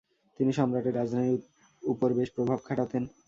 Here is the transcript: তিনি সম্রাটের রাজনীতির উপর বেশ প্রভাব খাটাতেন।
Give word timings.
তিনি 0.39 0.51
সম্রাটের 0.53 0.95
রাজনীতির 0.95 1.41
উপর 1.83 2.09
বেশ 2.17 2.29
প্রভাব 2.35 2.59
খাটাতেন। 2.67 3.03